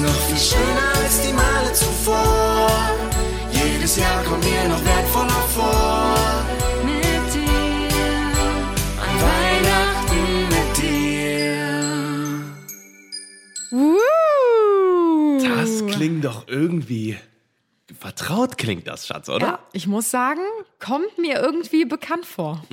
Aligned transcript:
heute 0.00 0.36
schöner 0.36 0.92
als 1.02 1.20
die 1.22 1.32
Male 1.32 1.72
zuvor. 1.72 2.90
Jedes 3.52 3.96
Jahr 3.96 4.24
kommt 4.24 4.44
mir 4.44 4.68
noch 4.68 4.84
wertvoller 4.84 5.44
vor. 5.54 6.44
Mit 6.84 7.34
dir. 7.34 8.32
An 9.04 9.14
Weihnachten 9.26 10.48
mit 10.48 10.70
dir. 10.82 11.62
Woo! 13.70 13.98
Das 15.42 15.86
klingt 15.94 16.24
doch 16.24 16.48
irgendwie 16.48 17.16
vertraut, 17.92 18.56
klingt 18.56 18.86
das, 18.86 19.06
Schatz, 19.06 19.28
oder? 19.28 19.46
Ja, 19.46 19.58
ich 19.72 19.86
muss 19.86 20.10
sagen, 20.10 20.40
kommt 20.80 21.18
mir 21.18 21.40
irgendwie 21.40 21.84
bekannt 21.84 22.24
vor. 22.24 22.64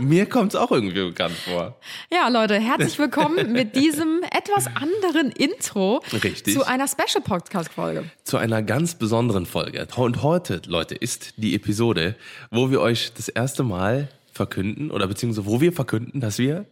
Mir 0.00 0.26
kommt 0.26 0.54
es 0.54 0.60
auch 0.60 0.70
irgendwie 0.70 1.04
bekannt 1.04 1.34
vor. 1.34 1.76
Ja, 2.12 2.28
Leute, 2.28 2.60
herzlich 2.60 2.98
willkommen 2.98 3.52
mit 3.52 3.74
diesem 3.74 4.20
etwas 4.30 4.68
anderen 4.76 5.30
Intro 5.32 6.02
Richtig. 6.12 6.54
zu 6.54 6.64
einer 6.64 6.86
Special 6.86 7.22
Podcast 7.24 7.72
Folge. 7.72 8.04
Zu 8.22 8.36
einer 8.36 8.62
ganz 8.62 8.94
besonderen 8.94 9.46
Folge. 9.46 9.86
Und 9.96 10.22
heute, 10.22 10.62
Leute, 10.66 10.94
ist 10.94 11.34
die 11.36 11.54
Episode, 11.56 12.14
wo 12.50 12.70
wir 12.70 12.80
euch 12.80 13.12
das 13.14 13.28
erste 13.28 13.64
Mal 13.64 14.08
verkünden, 14.32 14.90
oder 14.90 15.08
beziehungsweise 15.08 15.46
wo 15.46 15.60
wir 15.60 15.72
verkünden, 15.72 16.20
dass 16.20 16.38
wir 16.38 16.66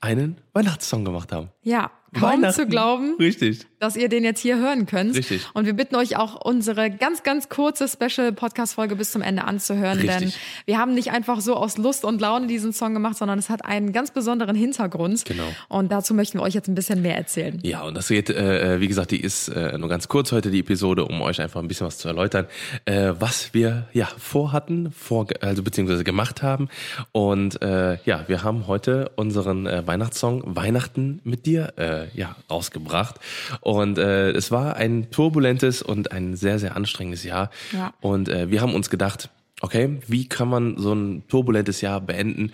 einen 0.00 0.38
Weihnachtssong 0.52 1.04
gemacht 1.04 1.32
haben. 1.32 1.48
Ja, 1.62 1.90
kaum 2.14 2.48
zu 2.50 2.66
glauben, 2.66 3.16
Richtig. 3.18 3.66
dass 3.78 3.96
ihr 3.96 4.08
den 4.08 4.24
jetzt 4.24 4.40
hier 4.40 4.58
hören 4.58 4.86
könnt. 4.86 5.16
Richtig. 5.16 5.42
Und 5.54 5.66
wir 5.66 5.74
bitten 5.74 5.96
euch 5.96 6.16
auch 6.16 6.44
unsere 6.44 6.90
ganz, 6.90 7.22
ganz 7.22 7.48
kurze 7.48 7.88
Special 7.88 8.32
Podcast 8.32 8.74
Folge 8.74 8.96
bis 8.96 9.12
zum 9.12 9.22
Ende 9.22 9.44
anzuhören, 9.44 9.98
Richtig. 9.98 10.18
denn 10.18 10.32
wir 10.66 10.78
haben 10.78 10.94
nicht 10.94 11.10
einfach 11.10 11.40
so 11.40 11.54
aus 11.54 11.78
Lust 11.78 12.04
und 12.04 12.20
Laune 12.20 12.46
diesen 12.46 12.72
Song 12.72 12.94
gemacht, 12.94 13.16
sondern 13.16 13.38
es 13.38 13.50
hat 13.50 13.64
einen 13.64 13.92
ganz 13.92 14.10
besonderen 14.10 14.56
Hintergrund. 14.56 15.24
Genau. 15.24 15.48
Und 15.68 15.92
dazu 15.92 16.14
möchten 16.14 16.38
wir 16.38 16.42
euch 16.42 16.54
jetzt 16.54 16.68
ein 16.68 16.74
bisschen 16.74 17.02
mehr 17.02 17.16
erzählen. 17.16 17.58
Ja, 17.62 17.82
und 17.82 17.96
das 17.96 18.08
geht, 18.08 18.30
äh, 18.30 18.80
wie 18.80 18.88
gesagt, 18.88 19.10
die 19.10 19.20
ist 19.20 19.48
äh, 19.48 19.76
nur 19.78 19.88
ganz 19.88 20.08
kurz 20.08 20.32
heute 20.32 20.50
die 20.50 20.60
Episode, 20.60 21.04
um 21.04 21.20
euch 21.22 21.40
einfach 21.40 21.60
ein 21.60 21.68
bisschen 21.68 21.86
was 21.86 21.98
zu 21.98 22.08
erläutern, 22.08 22.46
äh, 22.84 23.12
was 23.18 23.54
wir 23.54 23.88
ja 23.92 24.08
vorhatten, 24.18 24.92
vor, 24.92 25.26
also 25.40 25.62
beziehungsweise 25.62 26.04
gemacht 26.04 26.42
haben. 26.42 26.68
Und 27.12 27.60
äh, 27.62 27.98
ja, 28.04 28.24
wir 28.26 28.42
haben 28.42 28.66
heute 28.66 29.10
unseren 29.16 29.66
äh, 29.66 29.86
Weihnachtssong 29.86 30.42
Weihnachten 30.56 31.20
mit 31.24 31.46
dir 31.46 31.72
äh, 31.76 31.95
ja 32.14 32.36
rausgebracht. 32.50 33.16
Und 33.60 33.98
äh, 33.98 34.30
es 34.30 34.50
war 34.50 34.76
ein 34.76 35.10
turbulentes 35.10 35.82
und 35.82 36.12
ein 36.12 36.36
sehr 36.36 36.58
sehr 36.58 36.76
anstrengendes 36.76 37.24
Jahr. 37.24 37.50
Ja. 37.72 37.92
Und 38.00 38.28
äh, 38.28 38.50
wir 38.50 38.60
haben 38.60 38.74
uns 38.74 38.90
gedacht, 38.90 39.30
okay, 39.60 39.98
wie 40.06 40.28
kann 40.28 40.48
man 40.48 40.76
so 40.76 40.92
ein 40.92 41.24
turbulentes 41.28 41.80
Jahr 41.80 42.00
beenden? 42.00 42.52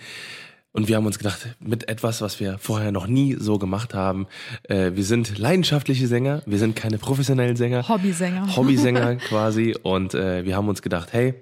Und 0.75 0.89
wir 0.89 0.97
haben 0.97 1.05
uns 1.05 1.19
gedacht, 1.19 1.55
mit 1.61 1.89
etwas, 1.89 2.23
was 2.23 2.41
wir 2.41 2.57
vorher 2.59 2.93
noch 2.93 3.07
nie 3.07 3.37
so 3.39 3.59
gemacht 3.59 3.93
haben. 3.93 4.27
Äh, 4.63 4.93
wir 4.95 5.05
sind 5.05 5.39
leidenschaftliche 5.39 6.07
Sänger, 6.07 6.43
wir 6.47 6.59
sind 6.59 6.77
keine 6.77 6.97
professionellen 6.97 7.57
Sänger. 7.57 7.89
Hobbysänger. 7.89 8.57
Hobbysänger 8.57 9.17
quasi. 9.29 9.77
Und 9.83 10.15
äh, 10.15 10.47
wir 10.47 10.57
haben 10.57 10.69
uns 10.69 10.81
gedacht, 10.81 11.13
hey, 11.13 11.35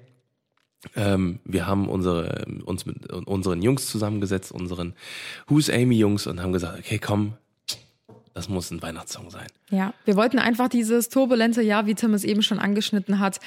ähm, 0.97 1.39
wir 1.45 1.67
haben 1.67 1.89
unsere, 1.89 2.45
uns 2.65 2.87
mit 2.87 3.13
unseren 3.13 3.63
Jungs 3.63 3.87
zusammengesetzt, 3.87 4.51
unseren 4.51 4.95
Who's 5.47 5.71
Amy 5.71 5.97
Jungs 5.97 6.27
und 6.27 6.43
haben 6.43 6.53
gesagt, 6.53 6.81
okay, 6.81 6.99
komm, 6.99 7.35
das 8.35 8.49
muss 8.49 8.71
ein 8.71 8.81
Weihnachtssong 8.81 9.31
sein. 9.31 9.47
Ja, 9.71 9.95
wir 10.05 10.17
wollten 10.17 10.39
einfach 10.39 10.69
dieses 10.69 11.09
turbulente 11.11 11.63
Jahr, 11.63 11.87
wie 11.87 11.95
Tim 11.95 12.13
es 12.15 12.25
eben 12.25 12.43
schon 12.43 12.59
angeschnitten 12.59 13.21
hat, 13.21 13.39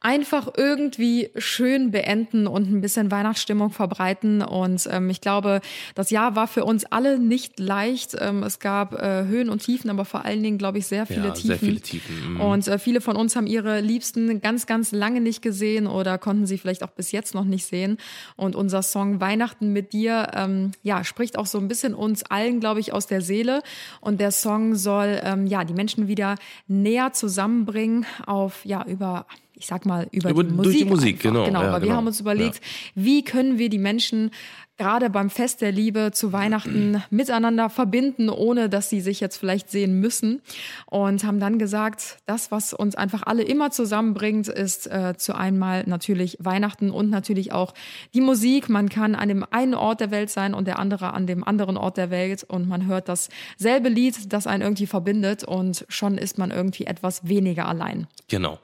einfach 0.00 0.48
irgendwie 0.56 1.30
schön 1.36 1.90
beenden 1.90 2.46
und 2.46 2.70
ein 2.70 2.80
bisschen 2.80 3.10
Weihnachtsstimmung 3.10 3.70
verbreiten. 3.70 4.42
Und 4.42 4.88
ähm, 4.90 5.10
ich 5.10 5.20
glaube, 5.20 5.60
das 5.94 6.10
Jahr 6.10 6.34
war 6.34 6.48
für 6.48 6.64
uns 6.64 6.84
alle 6.86 7.18
nicht 7.18 7.58
leicht. 7.60 8.16
Ähm, 8.18 8.42
es 8.42 8.58
gab 8.58 8.94
äh, 8.94 9.24
Höhen 9.26 9.50
und 9.50 9.60
Tiefen, 9.62 9.90
aber 9.90 10.04
vor 10.04 10.24
allen 10.24 10.42
Dingen, 10.42 10.56
glaube 10.58 10.78
ich, 10.78 10.86
sehr 10.86 11.06
viele 11.06 11.28
Ja, 11.28 11.30
Tiefen. 11.32 11.48
sehr 11.48 11.58
viele 11.58 11.80
Tiefen, 11.80 12.34
mhm. 12.34 12.40
Und 12.40 12.68
äh, 12.68 12.78
viele 12.78 13.00
von 13.02 13.16
uns 13.16 13.36
haben 13.36 13.46
ihre 13.46 13.80
Liebsten 13.80 14.40
ganz, 14.40 14.66
ganz 14.66 14.92
lange 14.92 15.20
nicht 15.20 15.42
gesehen 15.42 15.86
oder 15.86 16.16
konnten 16.18 16.46
sie 16.46 16.56
vielleicht 16.58 16.82
auch 16.82 16.90
bis 16.90 17.12
jetzt 17.12 17.34
noch 17.34 17.44
nicht 17.44 17.66
sehen. 17.66 17.98
Und 18.36 18.56
unser 18.56 18.82
Song 18.82 19.20
Weihnachten 19.20 19.72
mit 19.72 19.92
dir, 19.92 20.30
ähm, 20.34 20.72
ja, 20.82 21.04
spricht 21.04 21.36
auch 21.38 21.46
so 21.46 21.58
ein 21.58 21.68
bisschen 21.68 21.94
uns 21.94 22.22
allen, 22.22 22.60
glaube 22.60 22.80
ich, 22.80 22.92
aus 22.94 23.06
der 23.06 23.20
Seele. 23.20 23.62
Und 24.00 24.20
der 24.20 24.25
Song 24.30 24.74
soll, 24.74 25.20
ähm, 25.22 25.46
ja, 25.46 25.64
die 25.64 25.74
Menschen 25.74 26.08
wieder 26.08 26.36
näher 26.68 27.12
zusammenbringen 27.12 28.06
auf, 28.26 28.64
ja, 28.64 28.84
über 28.86 29.26
ich 29.58 29.66
sag 29.66 29.86
mal, 29.86 30.06
über, 30.12 30.30
Über- 30.30 30.44
die 30.44 30.50
durch 30.50 30.56
Musik. 30.66 30.78
die 30.78 30.84
Musik, 30.84 31.16
einfach. 31.16 31.22
genau, 31.30 31.44
genau 31.46 31.62
ja, 31.62 31.68
aber 31.68 31.76
wir 31.78 31.86
genau. 31.86 31.96
haben 31.96 32.06
uns 32.06 32.20
überlegt, 32.20 32.60
wie 32.94 33.24
können 33.24 33.58
wir 33.58 33.70
die 33.70 33.78
Menschen 33.78 34.30
gerade 34.78 35.10
beim 35.10 35.30
Fest 35.30 35.60
der 35.60 35.72
Liebe 35.72 36.10
zu 36.12 36.32
Weihnachten 36.32 37.02
miteinander 37.10 37.70
verbinden, 37.70 38.28
ohne 38.28 38.68
dass 38.68 38.90
sie 38.90 39.00
sich 39.00 39.20
jetzt 39.20 39.36
vielleicht 39.36 39.70
sehen 39.70 40.00
müssen. 40.00 40.42
Und 40.86 41.24
haben 41.24 41.40
dann 41.40 41.58
gesagt, 41.58 42.18
das, 42.26 42.50
was 42.50 42.72
uns 42.72 42.94
einfach 42.94 43.22
alle 43.24 43.42
immer 43.42 43.70
zusammenbringt, 43.70 44.48
ist 44.48 44.86
äh, 44.86 45.14
zu 45.16 45.34
einmal 45.34 45.84
natürlich 45.86 46.36
Weihnachten 46.40 46.90
und 46.90 47.10
natürlich 47.10 47.52
auch 47.52 47.74
die 48.14 48.20
Musik. 48.20 48.68
Man 48.68 48.88
kann 48.88 49.14
an 49.14 49.28
dem 49.28 49.44
einen 49.50 49.74
Ort 49.74 50.00
der 50.00 50.10
Welt 50.10 50.30
sein 50.30 50.54
und 50.54 50.66
der 50.66 50.78
andere 50.78 51.14
an 51.14 51.26
dem 51.26 51.44
anderen 51.44 51.76
Ort 51.76 51.96
der 51.96 52.10
Welt 52.10 52.44
und 52.44 52.68
man 52.68 52.86
hört 52.86 53.08
dasselbe 53.08 53.88
Lied, 53.88 54.32
das 54.32 54.46
einen 54.46 54.62
irgendwie 54.62 54.86
verbindet 54.86 55.44
und 55.44 55.84
schon 55.88 56.18
ist 56.18 56.38
man 56.38 56.50
irgendwie 56.50 56.84
etwas 56.84 57.28
weniger 57.28 57.66
allein. 57.66 58.06
Genau. 58.28 58.58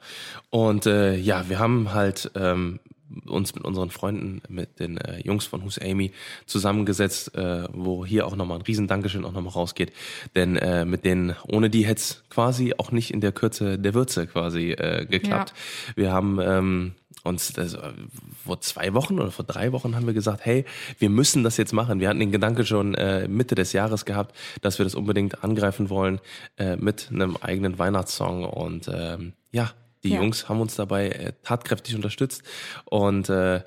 Und 0.49 0.85
äh, 0.85 1.15
ja, 1.15 1.49
wir 1.49 1.59
haben 1.59 1.93
halt 1.93 2.31
ähm, 2.35 2.79
uns 3.25 3.55
mit 3.55 3.63
unseren 3.63 3.89
Freunden, 3.89 4.41
mit 4.49 4.79
den 4.79 4.97
äh, 4.97 5.19
Jungs 5.19 5.45
von 5.45 5.63
Who's 5.63 5.79
Amy 5.79 6.11
zusammengesetzt, 6.45 7.35
äh, 7.35 7.67
wo 7.71 8.05
hier 8.05 8.27
auch 8.27 8.35
nochmal 8.35 8.59
ein 8.59 8.63
riesen 8.63 8.87
Dankeschön 8.87 9.25
auch 9.25 9.31
nochmal 9.31 9.53
rausgeht. 9.53 9.93
Denn 10.35 10.55
äh, 10.55 10.85
mit 10.85 11.05
denen, 11.05 11.35
ohne 11.47 11.69
die 11.69 11.85
hätte 11.85 12.01
es 12.01 12.23
quasi 12.29 12.73
auch 12.77 12.91
nicht 12.91 13.11
in 13.11 13.21
der 13.21 13.31
Kürze 13.31 13.77
der 13.79 13.93
Würze 13.93 14.27
quasi 14.27 14.71
äh, 14.71 15.05
geklappt. 15.05 15.53
Wir 15.95 16.11
haben 16.11 16.39
ähm, 16.41 16.93
uns 17.23 17.57
äh, 17.57 17.67
vor 18.43 18.61
zwei 18.61 18.93
Wochen 18.93 19.19
oder 19.19 19.31
vor 19.31 19.45
drei 19.45 19.71
Wochen 19.71 19.95
haben 19.95 20.05
wir 20.05 20.13
gesagt, 20.13 20.45
hey, 20.45 20.65
wir 20.99 21.09
müssen 21.09 21.43
das 21.43 21.57
jetzt 21.57 21.73
machen. 21.73 21.99
Wir 21.99 22.09
hatten 22.09 22.19
den 22.19 22.31
Gedanke 22.31 22.65
schon 22.65 22.95
äh, 22.95 23.27
Mitte 23.27 23.55
des 23.55 23.73
Jahres 23.73 24.05
gehabt, 24.05 24.35
dass 24.61 24.77
wir 24.77 24.83
das 24.83 24.95
unbedingt 24.95 25.43
angreifen 25.43 25.89
wollen 25.89 26.19
äh, 26.57 26.75
mit 26.75 27.09
einem 27.11 27.37
eigenen 27.37 27.79
Weihnachtssong. 27.79 28.43
Und 28.43 28.89
ähm, 28.93 29.33
ja, 29.51 29.71
die 30.03 30.09
Ja. 30.09 30.21
Jungs 30.21 30.49
haben 30.49 30.59
uns 30.61 30.75
dabei 30.75 31.09
äh, 31.09 31.33
tatkräftig 31.43 31.95
unterstützt. 31.95 32.43
Und 32.85 33.29
äh, 33.29 33.61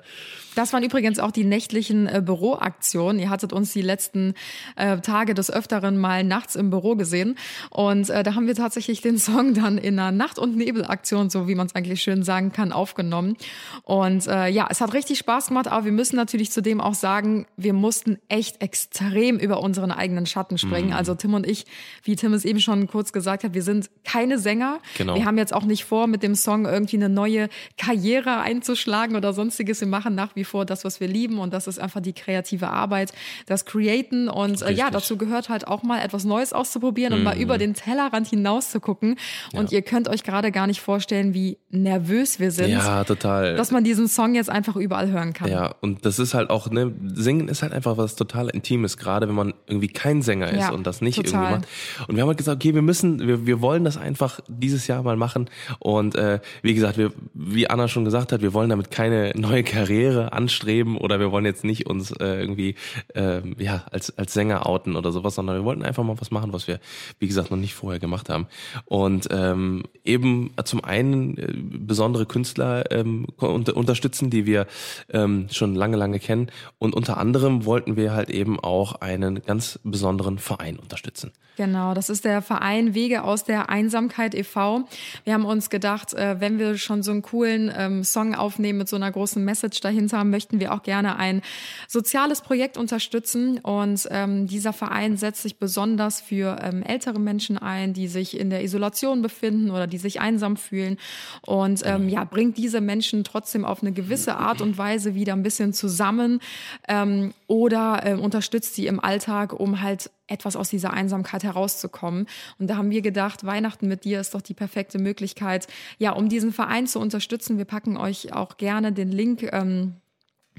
Das 0.55 0.73
waren 0.73 0.83
übrigens 0.83 1.19
auch 1.19 1.31
die 1.31 1.43
nächtlichen 1.43 2.07
äh, 2.07 2.21
Büroaktionen. 2.23 3.19
Ihr 3.19 3.29
hattet 3.29 3.53
uns 3.53 3.73
die 3.73 3.81
letzten 3.81 4.33
äh, 4.75 4.99
Tage 4.99 5.33
des 5.33 5.51
Öfteren 5.51 5.97
mal 5.97 6.23
nachts 6.23 6.55
im 6.55 6.69
Büro 6.69 6.95
gesehen. 6.95 7.37
Und 7.69 8.09
äh, 8.09 8.23
da 8.23 8.35
haben 8.35 8.47
wir 8.47 8.55
tatsächlich 8.55 9.01
den 9.01 9.17
Song 9.17 9.53
dann 9.53 9.77
in 9.77 9.99
einer 9.99 10.11
Nacht- 10.11 10.39
und 10.39 10.55
Nebelaktion, 10.55 11.29
so 11.29 11.47
wie 11.47 11.55
man 11.55 11.67
es 11.67 11.75
eigentlich 11.75 12.01
schön 12.01 12.23
sagen 12.23 12.51
kann, 12.51 12.71
aufgenommen. 12.71 13.35
Und 13.83 14.27
äh, 14.27 14.47
ja, 14.49 14.67
es 14.69 14.81
hat 14.81 14.93
richtig 14.93 15.19
Spaß 15.19 15.47
gemacht, 15.49 15.67
aber 15.67 15.85
wir 15.85 15.91
müssen 15.91 16.15
natürlich 16.15 16.51
zudem 16.51 16.81
auch 16.81 16.93
sagen, 16.95 17.47
wir 17.57 17.73
mussten 17.73 18.17
echt 18.27 18.61
extrem 18.61 19.37
über 19.39 19.61
unseren 19.61 19.91
eigenen 19.91 20.25
Schatten 20.25 20.57
springen. 20.57 20.93
Also 20.93 21.15
Tim 21.15 21.33
und 21.33 21.47
ich, 21.47 21.65
wie 22.03 22.15
Tim 22.15 22.33
es 22.33 22.45
eben 22.45 22.59
schon 22.59 22.87
kurz 22.87 23.11
gesagt 23.13 23.43
hat, 23.43 23.53
wir 23.53 23.63
sind 23.63 23.89
keine 24.03 24.39
Sänger. 24.39 24.79
Genau. 24.97 25.15
Wir 25.15 25.25
haben 25.25 25.37
jetzt 25.37 25.53
auch 25.53 25.63
nicht 25.65 25.85
vor, 25.85 26.07
mit 26.07 26.23
dem 26.23 26.26
Song 26.35 26.65
irgendwie 26.65 26.97
eine 26.97 27.09
neue 27.09 27.49
Karriere 27.77 28.39
einzuschlagen 28.39 29.15
oder 29.15 29.33
sonstiges. 29.33 29.81
Wir 29.81 29.87
machen 29.87 30.15
nach 30.15 30.35
wie 30.35 30.43
vor 30.43 30.65
das, 30.65 30.83
was 30.85 30.99
wir 30.99 31.07
lieben 31.07 31.39
und 31.39 31.53
das 31.53 31.67
ist 31.67 31.79
einfach 31.79 32.01
die 32.01 32.13
kreative 32.13 32.69
Arbeit, 32.69 33.13
das 33.45 33.65
Createn 33.65 34.29
und 34.29 34.61
äh, 34.61 34.71
ja, 34.71 34.85
Richtig. 34.85 34.91
dazu 34.91 35.17
gehört 35.17 35.49
halt 35.49 35.67
auch 35.67 35.83
mal 35.83 36.01
etwas 36.01 36.23
Neues 36.23 36.53
auszuprobieren 36.53 37.13
und 37.13 37.23
mal 37.23 37.37
über 37.37 37.57
den 37.57 37.73
Tellerrand 37.73 38.27
hinaus 38.27 38.71
zu 38.71 38.79
gucken. 38.79 39.17
Und 39.53 39.71
ihr 39.71 39.81
könnt 39.81 40.07
euch 40.09 40.23
gerade 40.23 40.51
gar 40.51 40.67
nicht 40.67 40.81
vorstellen, 40.81 41.33
wie 41.33 41.57
nervös 41.69 42.39
wir 42.39 42.51
sind, 42.51 42.69
ja, 42.69 43.03
total. 43.03 43.55
dass 43.55 43.71
man 43.71 43.83
diesen 43.83 44.07
Song 44.07 44.35
jetzt 44.35 44.49
einfach 44.49 44.75
überall 44.75 45.09
hören 45.11 45.33
kann. 45.33 45.49
Ja, 45.49 45.75
und 45.81 46.05
das 46.05 46.19
ist 46.19 46.33
halt 46.33 46.49
auch, 46.49 46.69
ne, 46.69 46.93
Singen 47.13 47.47
ist 47.47 47.61
halt 47.61 47.73
einfach 47.73 47.97
was 47.97 48.15
total 48.15 48.49
Intimes, 48.49 48.97
gerade 48.97 49.27
wenn 49.27 49.35
man 49.35 49.53
irgendwie 49.67 49.87
kein 49.87 50.21
Sänger 50.21 50.49
ist 50.49 50.59
Ja, 50.59 50.71
und 50.71 50.87
das 50.87 51.01
nicht 51.01 51.17
total. 51.17 51.33
irgendwie 51.43 51.55
macht. 51.59 52.09
Und 52.09 52.15
wir 52.15 52.21
haben 52.21 52.29
halt 52.29 52.37
gesagt, 52.37 52.63
okay, 52.63 52.73
wir 52.73 52.81
müssen, 52.81 53.19
wir, 53.27 53.45
wir 53.45 53.61
wollen 53.61 53.83
das 53.83 53.97
einfach 53.97 54.39
dieses 54.47 54.87
Jahr 54.87 55.03
mal 55.03 55.17
machen. 55.17 55.49
Und 55.79 56.15
äh, 56.17 56.39
wie 56.61 56.73
gesagt, 56.73 56.97
wir, 56.97 57.11
wie 57.33 57.69
Anna 57.69 57.87
schon 57.87 58.05
gesagt 58.05 58.31
hat, 58.31 58.41
wir 58.41 58.53
wollen 58.53 58.69
damit 58.69 58.91
keine 58.91 59.31
neue 59.35 59.63
Karriere 59.63 60.33
anstreben 60.33 60.97
oder 60.97 61.19
wir 61.19 61.31
wollen 61.31 61.45
jetzt 61.45 61.63
nicht 61.63 61.87
uns 61.87 62.11
äh, 62.11 62.39
irgendwie 62.39 62.75
ähm, 63.15 63.55
ja 63.59 63.85
als 63.91 64.17
als 64.17 64.33
Sänger 64.33 64.65
outen 64.65 64.95
oder 64.95 65.11
sowas, 65.11 65.35
sondern 65.35 65.57
wir 65.57 65.63
wollten 65.63 65.83
einfach 65.83 66.03
mal 66.03 66.19
was 66.19 66.31
machen, 66.31 66.53
was 66.53 66.67
wir 66.67 66.79
wie 67.19 67.27
gesagt 67.27 67.51
noch 67.51 67.57
nicht 67.57 67.75
vorher 67.75 67.99
gemacht 67.99 68.29
haben. 68.29 68.47
Und 68.85 69.27
ähm, 69.31 69.83
eben 70.03 70.51
zum 70.63 70.83
einen 70.83 71.37
äh, 71.37 71.53
besondere 71.55 72.25
Künstler 72.25 72.91
ähm, 72.91 73.27
unter, 73.37 73.75
unterstützen, 73.77 74.29
die 74.29 74.45
wir 74.45 74.67
ähm, 75.09 75.47
schon 75.51 75.75
lange 75.75 75.97
lange 75.97 76.19
kennen 76.19 76.51
und 76.79 76.95
unter 76.95 77.17
anderem 77.17 77.65
wollten 77.65 77.95
wir 77.95 78.13
halt 78.13 78.29
eben 78.29 78.59
auch 78.59 78.95
einen 78.95 79.41
ganz 79.43 79.79
besonderen 79.83 80.39
Verein 80.39 80.77
unterstützen. 80.77 81.31
Genau, 81.57 81.95
das 81.95 82.09
ist 82.09 82.23
der 82.23 82.43
Verein 82.43 82.93
Wege 82.93 83.23
aus 83.23 83.43
der 83.43 83.69
Einsamkeit 83.69 84.35
e.V. 84.35 84.87
Wir 85.23 85.33
haben 85.33 85.45
uns 85.45 85.71
gedacht, 85.71 86.06
gedacht, 86.07 86.13
äh, 86.13 86.39
wenn 86.39 86.59
wir 86.59 86.77
schon 86.77 87.03
so 87.03 87.11
einen 87.11 87.21
coolen 87.21 87.71
ähm, 87.75 88.03
Song 88.03 88.35
aufnehmen 88.35 88.79
mit 88.79 88.89
so 88.89 88.95
einer 88.95 89.11
großen 89.11 89.43
Message 89.43 89.79
dahinter, 89.81 90.23
möchten 90.23 90.59
wir 90.59 90.73
auch 90.73 90.83
gerne 90.83 91.17
ein 91.17 91.41
soziales 91.87 92.41
Projekt 92.41 92.77
unterstützen. 92.77 93.59
Und 93.59 94.07
ähm, 94.11 94.47
dieser 94.47 94.73
Verein 94.73 95.17
setzt 95.17 95.43
sich 95.43 95.57
besonders 95.57 96.21
für 96.21 96.57
ähm, 96.61 96.83
ältere 96.83 97.19
Menschen 97.19 97.57
ein, 97.57 97.93
die 97.93 98.07
sich 98.07 98.39
in 98.39 98.49
der 98.49 98.63
Isolation 98.63 99.21
befinden 99.21 99.71
oder 99.71 99.87
die 99.87 99.97
sich 99.97 100.19
einsam 100.19 100.57
fühlen. 100.57 100.97
Und 101.45 101.81
ähm, 101.85 102.09
ja, 102.09 102.23
bringt 102.23 102.57
diese 102.57 102.81
Menschen 102.81 103.23
trotzdem 103.23 103.65
auf 103.65 103.81
eine 103.81 103.91
gewisse 103.91 104.37
Art 104.37 104.61
und 104.61 104.77
Weise 104.77 105.15
wieder 105.15 105.33
ein 105.33 105.43
bisschen 105.43 105.73
zusammen 105.73 106.39
ähm, 106.87 107.33
oder 107.47 108.01
äh, 108.03 108.13
unterstützt 108.13 108.75
sie 108.75 108.87
im 108.87 108.99
Alltag, 108.99 109.53
um 109.53 109.81
halt 109.81 110.09
etwas 110.27 110.55
aus 110.55 110.69
dieser 110.69 110.91
Einsamkeit 110.91 111.43
herauszukommen. 111.43 112.27
Und 112.59 112.69
da 112.69 112.77
haben 112.77 112.91
wir 112.91 113.01
gedacht, 113.01 113.45
Weihnachten 113.45 113.87
mit 113.87 114.03
dir 114.03 114.19
ist 114.19 114.33
doch 114.33 114.41
die 114.41 114.53
perfekte 114.53 114.99
Möglichkeit, 114.99 115.67
ja, 115.97 116.11
um 116.11 116.29
diesen 116.29 116.51
Verein 116.51 116.87
zu 116.87 116.99
unterstützen. 116.99 117.57
Wir 117.57 117.65
packen 117.65 117.97
euch 117.97 118.33
auch 118.33 118.57
gerne 118.57 118.91
den 118.91 119.11
Link. 119.11 119.43
Ähm, 119.51 119.95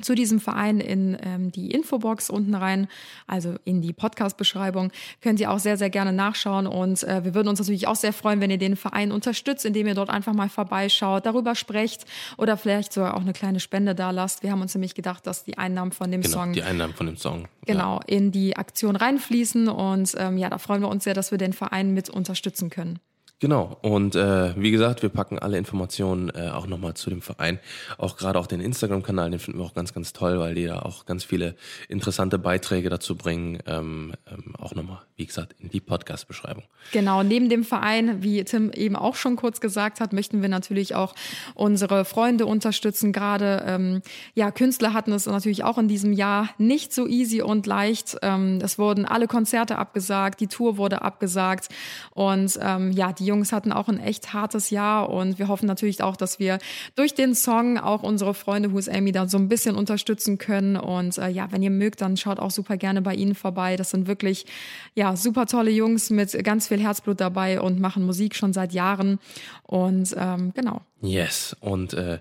zu 0.03 0.15
diesem 0.15 0.41
Verein 0.41 0.81
in 0.81 1.17
ähm, 1.23 1.53
die 1.53 1.71
Infobox 1.71 2.31
unten 2.31 2.55
rein, 2.55 2.89
also 3.27 3.55
in 3.65 3.81
die 3.83 3.93
Podcast-Beschreibung, 3.93 4.91
könnt 5.23 5.41
ihr 5.41 5.51
auch 5.51 5.59
sehr, 5.59 5.77
sehr 5.77 5.91
gerne 5.91 6.13
nachschauen. 6.13 6.67
Und 6.67 7.03
äh, 7.05 7.25
wir 7.25 7.35
würden 7.35 7.49
uns 7.49 7.59
natürlich 7.59 7.87
auch 7.87 7.97
sehr 7.97 8.13
freuen, 8.13 8.41
wenn 8.41 8.51
ihr 8.51 8.59
den 8.59 8.77
Verein 8.77 9.13
unterstützt, 9.13 9.65
indem 9.65 9.87
ihr 9.87 9.95
dort 9.95 10.11
einfach 10.11 10.35
mal 10.35 10.49
vorbeischaut, 10.49 11.27
darüber 11.27 11.55
sprecht 11.55 12.05
oder 12.37 12.57
vielleicht 12.57 12.93
sogar 12.93 13.17
auch 13.17 13.21
eine 13.21 13.33
kleine 13.33 13.61
Spende 13.61 13.95
da 13.95 14.11
lasst. 14.11 14.43
Wir 14.43 14.51
haben 14.51 14.63
uns 14.63 14.75
nämlich 14.75 14.95
gedacht, 14.95 15.27
dass 15.27 15.45
die 15.45 15.59
Einnahmen 15.59 15.93
von 15.93 16.11
dem 16.11 16.23
genau, 16.23 16.35
Song 16.35 16.53
die 16.53 16.63
Einnahmen 16.63 16.95
von 16.95 17.07
dem 17.07 17.17
Song 17.17 17.49
genau 17.67 17.97
ja. 17.97 18.05
in 18.07 18.33
die 18.33 18.57
Aktion 18.57 18.97
reinfließen. 18.97 19.69
Und 19.69 20.15
ähm, 20.19 20.39
ja, 20.39 20.51
da 20.51 20.59
freuen 20.59 20.83
wir 20.83 20.89
uns 20.89 21.05
sehr, 21.05 21.15
dass 21.15 21.31
wir 21.31 21.39
den 21.39 21.53
Verein 21.53 21.93
mit 21.95 22.11
unterstützen 22.11 22.71
können. 22.71 22.99
Genau. 23.41 23.79
Und 23.83 24.17
äh, 24.17 24.61
wie 24.61 24.73
gesagt, 24.73 25.03
wir 25.03 25.11
packen 25.11 25.39
alle 25.39 25.59
Informationen 25.59 26.29
äh, 26.31 26.49
auch 26.49 26.67
nochmal 26.67 26.95
zu 26.95 27.09
dem 27.09 27.23
Verein. 27.23 27.61
Auch 27.97 28.17
gerade 28.17 28.37
auch 28.37 28.49
den 28.49 28.61
Instagram-Kanal, 28.61 29.31
den 29.31 29.39
finden 29.39 29.61
wir 29.61 29.67
auch 29.67 29.75
ganz, 29.75 29.95
ganz 29.95 30.13
toll, 30.13 30.41
weil 30.41 30.57
die 30.57 30.67
da 30.67 30.81
auch 30.81 31.07
ganz 31.07 31.23
viele 31.23 31.55
interessante 31.89 32.39
Beiträge 32.41 32.91
dazu 32.91 33.15
bringen. 33.15 33.61
Ähm, 33.67 34.15
ähm, 34.29 34.57
auch 34.59 34.75
nochmal, 34.75 35.03
wie 35.15 35.25
gesagt, 35.25 35.55
in 35.61 35.69
die 35.69 35.81
Podcast-Beschreibung. 35.81 36.65
Genau, 36.91 37.23
neben 37.23 37.49
dem 37.49 37.63
Verein, 37.63 38.25
wie 38.25 38.43
Tim 38.43 38.73
eben 38.73 38.97
auch 38.97 39.15
schon 39.15 39.37
kurz 39.37 39.61
gesagt 39.61 40.01
hat, 40.01 40.13
möchten 40.13 40.43
wir 40.43 40.49
natürlich 40.49 40.97
auch 40.97 41.15
unsere 41.55 42.05
Freunde 42.05 42.45
unterstützen. 42.45 43.13
Gerade 43.13 43.63
ähm, 43.65 44.03
ja, 44.35 44.51
Künstler 44.51 44.95
hatten 44.95 45.13
es 45.13 45.27
natürlich 45.27 45.63
auch 45.63 45.79
in 45.79 45.87
diesem 45.87 46.13
Jahr 46.13 46.49
nicht 46.59 46.93
so 46.93 47.07
easy 47.07 47.41
und 47.43 47.69
leicht. 47.69 48.17
Ähm, 48.23 48.59
es 48.65 48.81
wurden 48.81 49.05
alle 49.05 49.29
Konzerte 49.29 49.79
abgesagt, 49.79 50.41
die 50.41 50.49
Tour 50.49 50.77
wurde 50.77 51.03
abgesagt 51.03 51.69
und 52.15 52.59
ähm, 52.61 52.91
ja, 52.91 53.13
die 53.13 53.28
Jungs 53.29 53.53
hatten 53.53 53.73
auch 53.73 53.89
ein 53.89 54.01
echt 54.01 54.33
hartes 54.33 54.71
Jahr 54.71 55.09
und 55.11 55.39
wir 55.39 55.49
hoffen 55.49 55.67
natürlich 55.67 56.03
auch, 56.03 56.17
dass 56.17 56.39
wir 56.39 56.59
durch 56.97 57.15
den 57.15 57.35
Song 57.35 57.79
auch 57.79 58.03
unsere 58.03 58.35
Freunde 58.35 58.73
Who's 58.73 58.89
Amy 58.89 59.13
da 59.13 59.29
so 59.29 59.39
ein 59.39 59.49
bisschen 59.49 59.77
unterstützen 59.77 60.39
können. 60.39 60.77
Und 60.77 61.19
äh, 61.19 61.29
ja, 61.29 61.53
wenn 61.53 61.63
ihr 61.63 61.71
mögt, 61.71 62.01
dann 62.01 62.17
schaut 62.17 62.41
auch 62.41 62.51
super 62.51 62.77
gerne 62.77 63.03
bei 63.03 63.15
ihnen 63.15 63.35
vorbei. 63.35 63.77
Das 63.77 63.91
sind 63.91 64.07
wirklich 64.07 64.47
ja 64.95 65.15
super 65.17 65.47
tolle 65.47 65.71
Jungs 65.71 66.11
mit 66.11 66.43
ganz 66.45 66.69
viel 66.69 66.81
Herzblut 66.81 67.21
dabei 67.21 67.61
und 67.61 67.79
machen 67.79 68.05
Musik 68.05 68.35
schon 68.35 68.53
seit 68.53 68.73
Jahren. 68.73 69.19
Und 69.63 70.15
ähm, 70.19 70.53
genau. 70.55 70.83
Yes. 71.01 71.57
Und 71.61 71.95
äh, 71.95 72.19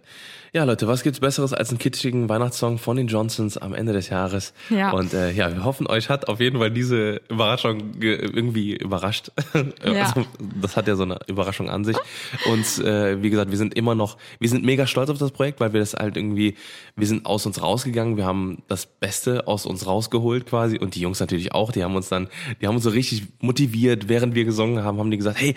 ja, 0.53 0.63
Leute, 0.63 0.87
was 0.87 1.03
gibt's 1.03 1.19
Besseres 1.19 1.53
als 1.53 1.69
einen 1.69 1.79
kitschigen 1.79 2.29
Weihnachtssong 2.29 2.77
von 2.77 2.95
den 2.95 3.07
Johnsons 3.07 3.57
am 3.57 3.73
Ende 3.73 3.91
des 3.93 4.09
Jahres? 4.09 4.53
Ja. 4.69 4.91
Und 4.91 5.13
äh, 5.13 5.31
ja, 5.31 5.53
wir 5.53 5.63
hoffen, 5.63 5.87
euch 5.87 6.09
hat 6.09 6.27
auf 6.27 6.39
jeden 6.39 6.59
Fall 6.59 6.71
diese 6.71 7.21
Überraschung 7.29 7.93
irgendwie 8.01 8.75
überrascht. 8.75 9.31
Ja. 9.83 10.03
Also, 10.03 10.25
das 10.61 10.75
hat 10.75 10.87
ja 10.87 10.95
so 10.95 11.03
eine 11.03 11.19
Überraschung 11.27 11.69
an 11.69 11.83
sich. 11.83 11.97
Und 12.51 12.85
äh, 12.85 13.21
wie 13.21 13.29
gesagt, 13.29 13.51
wir 13.51 13.57
sind 13.57 13.73
immer 13.73 13.95
noch, 13.95 14.17
wir 14.39 14.49
sind 14.49 14.63
mega 14.63 14.85
stolz 14.85 15.09
auf 15.09 15.17
das 15.17 15.31
Projekt, 15.31 15.59
weil 15.59 15.73
wir 15.73 15.79
das 15.79 15.93
halt 15.93 16.17
irgendwie, 16.17 16.55
wir 16.95 17.07
sind 17.07 17.25
aus 17.25 17.45
uns 17.45 17.61
rausgegangen, 17.61 18.17
wir 18.17 18.25
haben 18.25 18.63
das 18.67 18.85
Beste 18.85 19.47
aus 19.47 19.65
uns 19.65 19.87
rausgeholt 19.87 20.45
quasi 20.45 20.77
und 20.77 20.95
die 20.95 21.01
Jungs 21.01 21.19
natürlich 21.19 21.53
auch, 21.53 21.71
die 21.71 21.83
haben 21.83 21.95
uns 21.95 22.09
dann, 22.09 22.27
die 22.61 22.67
haben 22.67 22.75
uns 22.75 22.83
so 22.83 22.89
richtig 22.89 23.23
motiviert, 23.39 24.09
während 24.09 24.35
wir 24.35 24.45
gesungen 24.45 24.83
haben, 24.83 24.99
haben 24.99 25.11
die 25.11 25.17
gesagt, 25.17 25.39
hey, 25.39 25.55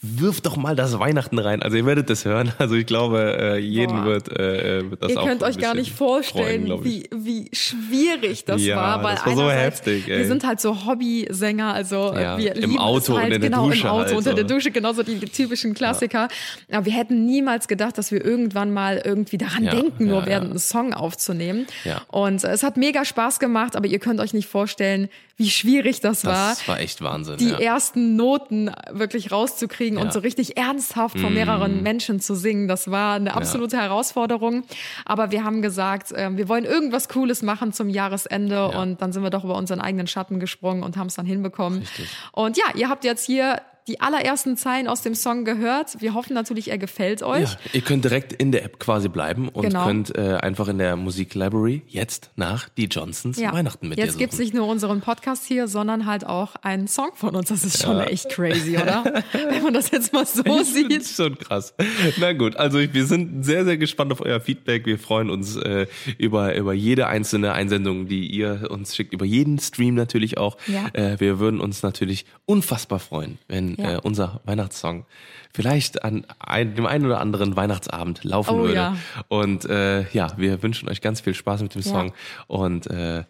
wirf 0.00 0.40
doch 0.40 0.56
mal 0.56 0.76
das 0.76 0.98
Weihnachten 0.98 1.38
rein. 1.38 1.62
Also 1.62 1.76
ihr 1.76 1.86
werdet 1.86 2.10
das 2.10 2.24
hören. 2.24 2.52
Also 2.62 2.76
ich 2.76 2.86
glaube, 2.86 3.36
äh, 3.38 3.58
jeden 3.58 3.98
Boah. 3.98 4.04
wird, 4.06 4.28
äh, 4.38 4.88
wird 4.90 5.02
das 5.02 5.10
Ihr 5.10 5.20
auch 5.20 5.26
könnt 5.26 5.42
ein 5.42 5.50
euch 5.50 5.58
gar 5.58 5.74
nicht 5.74 5.92
vorstellen, 5.92 6.66
freuen, 6.68 6.84
wie, 6.84 7.08
wie 7.12 7.50
schwierig 7.52 8.44
das 8.44 8.62
Ja, 8.64 8.76
war. 8.76 9.02
Weil 9.02 9.16
das 9.16 9.26
war 9.26 9.36
so 9.36 9.50
heftig, 9.50 10.08
ey. 10.08 10.18
Wir 10.18 10.26
sind 10.26 10.46
halt 10.46 10.60
so 10.60 10.86
Hobbysänger, 10.86 11.74
also 11.74 12.12
äh, 12.14 12.22
Ja, 12.22 12.38
wir 12.38 12.54
im 12.56 12.70
lieben 12.70 12.78
Auto 12.78 13.16
halt, 13.16 13.26
und 13.26 13.32
in 13.34 13.40
der 13.40 13.50
genau, 13.50 13.66
Dusche 13.68 13.82
im 13.82 13.92
Auto 13.92 14.04
halt 14.06 14.16
unter 14.16 14.34
der 14.34 14.44
Dusche, 14.44 14.70
genauso 14.70 15.02
die 15.02 15.18
typischen 15.18 15.74
Klassiker. 15.74 16.28
Aber 16.70 16.86
wir 16.86 16.92
hätten 16.92 17.26
niemals 17.26 17.68
gedacht, 17.68 17.98
dass 17.98 18.12
wir 18.12 18.24
irgendwann 18.24 18.72
mal 18.72 19.02
irgendwie 19.04 19.38
daran 19.38 19.64
Ja, 19.64 19.74
denken, 19.74 20.06
nur 20.06 20.20
ja, 20.20 20.26
während 20.26 20.44
ja. 20.46 20.50
einen 20.50 20.58
Song 20.60 20.94
aufzunehmen. 20.94 21.66
Ja. 21.84 22.02
Und 22.08 22.44
äh, 22.44 22.48
es 22.52 22.62
hat 22.62 22.76
mega 22.76 23.04
Spaß 23.04 23.38
gemacht, 23.40 23.76
aber 23.76 23.86
ihr 23.86 23.98
könnt 23.98 24.20
euch 24.20 24.34
nicht 24.34 24.48
vorstellen, 24.48 25.08
wie 25.36 25.50
schwierig 25.50 26.00
das, 26.00 26.24
war. 26.24 26.50
Das 26.50 26.68
war 26.68 26.78
echt 26.78 27.02
Wahnsinn. 27.02 27.38
die 27.38 27.48
ja. 27.48 27.58
ersten 27.58 28.14
Noten 28.16 28.70
wirklich 28.92 29.32
rauszukriegen 29.32 29.98
Ja. 29.98 30.04
Mm. 30.04 30.06
und 30.06 30.12
so 30.12 30.20
richtig 30.20 30.56
ernsthaft 30.56 31.18
vor 31.18 31.30
mehreren 31.30 31.82
Menschen 31.82 32.20
zu 32.20 32.34
singen. 32.52 32.68
Das 32.68 32.90
war 32.90 33.14
eine 33.16 33.34
absolute 33.34 33.76
Herausforderung. 33.78 34.64
Aber 35.04 35.30
wir 35.30 35.44
haben 35.44 35.62
gesagt, 35.62 36.12
äh, 36.12 36.30
wir 36.36 36.48
wollen 36.48 36.64
irgendwas 36.64 37.08
Cooles 37.08 37.42
machen 37.42 37.72
zum 37.72 37.88
Jahresende 37.88 38.68
und 38.68 39.00
dann 39.00 39.12
sind 39.12 39.22
wir 39.22 39.30
doch 39.30 39.44
über 39.44 39.56
unseren 39.56 39.80
eigenen 39.80 40.06
Schatten 40.06 40.38
gesprungen 40.40 40.82
und 40.82 40.96
haben 40.96 41.06
es 41.06 41.14
dann 41.14 41.26
hinbekommen. 41.26 41.86
Und 42.32 42.56
ja, 42.56 42.64
ihr 42.74 42.88
habt 42.88 43.04
jetzt 43.04 43.24
hier 43.24 43.60
die 43.88 44.00
allerersten 44.00 44.56
Zeilen 44.56 44.86
aus 44.88 45.02
dem 45.02 45.14
Song 45.14 45.44
gehört. 45.44 46.00
Wir 46.00 46.14
hoffen 46.14 46.34
natürlich, 46.34 46.70
er 46.70 46.78
gefällt 46.78 47.22
euch. 47.22 47.50
Ja, 47.52 47.58
ihr 47.72 47.80
könnt 47.80 48.04
direkt 48.04 48.32
in 48.32 48.52
der 48.52 48.64
App 48.64 48.78
quasi 48.78 49.08
bleiben 49.08 49.48
und 49.48 49.62
Genau. 49.64 49.84
könnt 49.86 50.16
äh, 50.16 50.36
einfach 50.36 50.68
in 50.68 50.78
der 50.78 50.96
Musik 50.96 51.34
Library 51.34 51.82
jetzt 51.88 52.30
nach 52.36 52.68
die 52.68 52.84
Johnsons 52.86 53.38
Ja. 53.38 53.52
Weihnachten 53.52 53.88
mit 53.88 53.98
Jetzt 53.98 54.18
gibt's 54.18 54.36
suchen. 54.36 54.44
nicht 54.44 54.54
nur 54.54 54.66
unseren 54.68 55.00
Podcast 55.00 55.44
hier, 55.46 55.66
sondern 55.68 56.06
halt 56.06 56.24
auch 56.26 56.54
einen 56.62 56.86
Song 56.88 57.10
von 57.14 57.34
uns. 57.34 57.48
Das 57.48 57.64
ist 57.64 57.82
schon 57.82 57.98
echt 58.00 58.28
crazy, 58.30 58.76
oder? 58.76 59.04
Wenn 59.32 59.62
man 59.62 59.74
das 59.74 59.90
jetzt 59.90 60.12
mal 60.12 60.26
so 60.26 60.42
Das 60.42 60.72
sieht. 60.72 60.92
ist 60.92 61.16
schon 61.16 61.36
krass. 61.38 61.74
Na 62.18 62.32
gut, 62.32 62.56
also 62.56 62.78
wir 62.78 63.06
sind 63.06 63.44
sehr, 63.44 63.64
sehr 63.64 63.76
gespannt 63.78 64.12
auf 64.12 64.20
euer 64.20 64.40
Feedback. 64.40 64.86
Wir 64.86 64.98
freuen 64.98 65.28
uns 65.30 65.56
äh, 65.56 65.86
über, 66.18 66.54
über 66.54 66.72
jede 66.72 67.08
einzelne 67.08 67.52
Einsendung, 67.52 68.06
die 68.06 68.26
ihr 68.26 68.68
uns 68.70 68.94
schickt, 68.94 69.12
über 69.12 69.24
jeden 69.24 69.58
Stream 69.58 69.94
natürlich 69.94 70.38
auch. 70.38 70.56
Ja. 70.66 70.88
Äh, 70.92 71.18
wir 71.20 71.38
würden 71.38 71.60
uns 71.60 71.82
natürlich 71.82 72.26
unfassbar 72.46 72.98
freuen, 73.00 73.38
wenn 73.48 73.71
Ja. 73.78 73.94
äh, 73.94 74.00
unser 74.02 74.40
Weihnachtssong 74.44 75.06
vielleicht 75.54 76.02
an 76.04 76.26
ein, 76.38 76.74
dem 76.74 76.86
einen 76.86 77.06
oder 77.06 77.20
anderen 77.20 77.56
Weihnachtsabend 77.56 78.24
laufen 78.24 78.54
Oh 78.54 78.62
würde. 78.62 78.74
ja. 78.74 78.96
Und 79.28 79.64
äh, 79.66 80.08
ja, 80.12 80.28
wir 80.36 80.62
wünschen 80.62 80.88
euch 80.88 81.00
ganz 81.00 81.20
viel 81.20 81.34
Spaß 81.34 81.62
mit 81.62 81.74
dem 81.74 81.82
Ja. 81.82 81.90
Song. 81.90 82.12
Und 82.46 82.86
äh, 82.88 83.24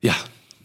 ja, 0.00 0.14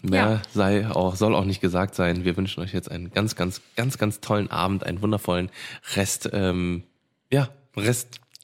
mehr 0.01 0.41
sei 0.53 0.89
auch, 0.89 1.15
soll 1.15 1.35
auch 1.35 1.43
nicht 1.45 1.59
gesagt 1.61 1.95
sein. 1.95 2.23
Wir 2.23 2.37
wünschen 2.37 2.61
euch 2.63 2.73
jetzt 2.73 2.89
einen 2.89 3.11
ganz, 3.11 3.35
ganz, 3.35 3.61
ganz, 3.75 3.97
ganz 3.97 4.21
tollen 4.21 4.49
Abend, 4.51 4.85
einen 4.85 5.01
wundervollen 5.01 5.49
Rest, 5.95 6.29
ähm, 6.31 6.83
ja, 7.31 7.49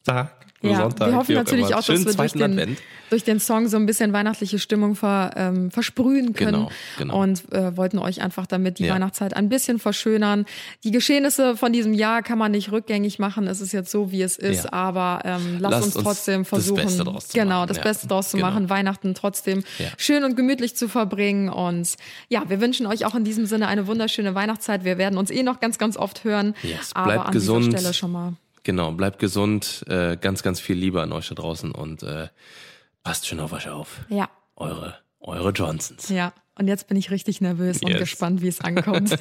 Resttag. 0.07 0.31
Ja, 0.61 0.77
Sonntag, 0.77 1.09
wir 1.11 1.15
hoffen 1.17 1.27
wie 1.29 1.33
natürlich 1.35 1.65
immer. 1.67 1.75
auch, 1.75 1.79
dass 1.79 1.85
Schönen 1.85 2.05
wir 2.05 2.13
durch 2.15 2.31
den, 2.31 2.41
Advent. 2.43 2.79
durch 3.11 3.23
den 3.23 3.39
Song 3.39 3.67
so 3.67 3.77
ein 3.77 3.85
bisschen 3.85 4.13
weihnachtliche 4.13 4.57
Stimmung 4.57 4.95
ver, 4.95 5.31
ähm, 5.35 5.69
versprühen 5.69 6.33
können 6.33 6.53
Genau, 6.53 6.71
genau. 6.97 7.21
und 7.21 7.53
äh, 7.53 7.77
wollten 7.77 7.99
euch 7.99 8.23
einfach 8.23 8.47
damit 8.47 8.79
die 8.79 8.85
Ja. 8.85 8.95
Weihnachtszeit 8.95 9.35
ein 9.35 9.47
bisschen 9.47 9.77
verschönern. 9.77 10.45
Die 10.83 10.89
Geschehnisse 10.89 11.55
von 11.55 11.71
diesem 11.71 11.93
Jahr 11.93 12.23
kann 12.23 12.39
man 12.39 12.51
nicht 12.51 12.71
rückgängig 12.71 13.19
machen. 13.19 13.45
Es 13.45 13.61
ist 13.61 13.73
jetzt 13.73 13.91
so, 13.91 14.11
wie 14.11 14.23
es 14.23 14.37
ist, 14.37 14.63
Ja. 14.63 14.73
aber 14.73 15.19
ähm, 15.23 15.57
lasst, 15.59 15.71
Lasst 15.85 15.95
uns 15.97 16.03
trotzdem 16.03 16.41
das 16.41 16.49
versuchen, 16.49 16.83
Beste 16.83 17.03
draus 17.03 17.27
zu 17.27 17.37
genau 17.37 17.55
machen. 17.59 17.67
das 17.67 17.81
Beste 17.81 18.07
draus 18.07 18.29
zu 18.31 18.37
genau. 18.37 18.49
machen, 18.49 18.69
Weihnachten 18.69 19.13
trotzdem 19.13 19.63
schön 19.97 20.23
und 20.23 20.35
gemütlich 20.35 20.75
zu 20.75 20.87
verbringen. 20.87 21.49
Und 21.49 21.95
ja, 22.29 22.41
wir 22.47 22.59
wünschen 22.59 22.87
euch 22.87 23.05
auch 23.05 23.13
in 23.13 23.23
diesem 23.23 23.45
Sinne 23.45 23.67
eine 23.67 23.85
wunderschöne 23.85 24.33
Weihnachtszeit. 24.33 24.83
Wir 24.83 24.97
werden 24.97 25.19
uns 25.19 25.29
eh 25.29 25.43
noch 25.43 25.59
ganz, 25.59 25.77
ganz 25.77 25.95
oft 25.95 26.23
hören. 26.23 26.55
Yes, 26.63 26.89
aber 26.95 27.27
an 27.27 27.31
gesund. 27.33 27.65
dieser 27.67 27.77
Stelle 27.77 27.93
schon 27.93 28.11
mal. 28.13 28.33
Genau, 28.65 28.91
bleibt 28.91 29.19
gesund, 29.19 29.85
äh, 29.87 30.17
ganz, 30.17 30.41
ganz 30.43 30.59
viel 30.59 30.75
Liebe 30.75 31.01
an 31.01 31.11
euch 31.13 31.29
da 31.29 31.35
draußen 31.35 31.71
und 31.71 32.01
äh, 32.03 32.27
passt 33.03 33.27
schön 33.27 33.39
auf 33.39 33.53
euch 33.53 33.69
auf. 33.69 33.99
Ja. 34.09 34.27
Eure, 34.55 34.95
eure 35.19 35.51
Johnsons. 35.51 36.09
Ja, 36.09 36.33
und 36.57 36.67
jetzt 36.67 36.87
bin 36.87 36.97
ich 36.97 37.11
richtig 37.11 37.41
nervös 37.41 37.83
und 37.83 37.91
Yes. 37.91 37.99
gespannt, 37.99 38.41
wie 38.41 38.47
es 38.47 38.61
ankommt. 38.61 39.11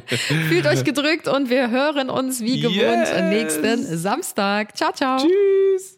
Fühlt 0.48 0.66
euch 0.66 0.82
gedrückt 0.82 1.28
und 1.28 1.50
wir 1.50 1.70
hören 1.70 2.08
uns 2.08 2.40
wie 2.40 2.58
gewohnt 2.60 2.74
Yes. 2.74 3.28
nächsten 3.28 3.98
Samstag. 3.98 4.74
Ciao, 4.76 4.92
ciao. 4.92 5.18
Tschüss. 5.18 5.95